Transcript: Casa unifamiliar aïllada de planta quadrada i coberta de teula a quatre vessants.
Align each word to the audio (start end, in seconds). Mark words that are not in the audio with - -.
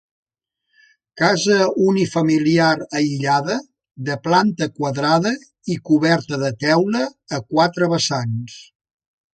Casa 1.21 1.57
unifamiliar 1.89 2.71
aïllada 3.01 3.59
de 4.09 4.17
planta 4.29 4.71
quadrada 4.81 5.37
i 5.77 5.81
coberta 5.91 6.43
de 6.47 6.53
teula 6.67 7.05
a 7.39 7.43
quatre 7.55 7.95
vessants. 7.95 8.61